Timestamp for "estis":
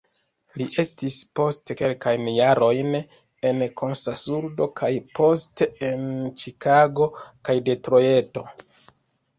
0.83-1.17